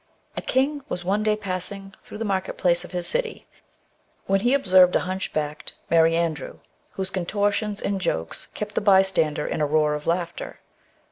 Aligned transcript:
A 0.35 0.41
king 0.41 0.83
was 0.89 1.05
one 1.05 1.21
day 1.21 1.35
passing 1.35 1.93
through 2.01 2.17
the 2.17 2.25
market 2.25 2.57
place 2.57 2.83
of 2.83 2.89
his 2.89 3.05
city, 3.05 3.45
when 4.25 4.39
he 4.39 4.55
observed 4.55 4.95
a 4.95 5.01
hunchbacked 5.01 5.73
merryandrew, 5.91 6.57
whose 6.93 7.11
contortions 7.11 7.79
and 7.83 8.01
jokes 8.01 8.47
kept 8.55 8.73
the 8.73 8.81
bystanders 8.81 9.51
in 9.51 9.61
a 9.61 9.67
roar 9.67 9.93
of 9.93 10.07
laughter. 10.07 10.59